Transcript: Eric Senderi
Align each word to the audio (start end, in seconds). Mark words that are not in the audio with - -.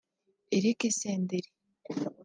Eric 0.57 0.79
Senderi 0.97 1.49